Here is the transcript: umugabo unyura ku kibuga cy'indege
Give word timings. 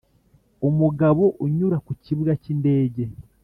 umugabo 0.69 1.23
unyura 1.45 1.77
ku 1.85 1.91
kibuga 2.03 2.31
cy'indege 2.41 3.03